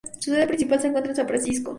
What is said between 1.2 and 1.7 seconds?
Francisco.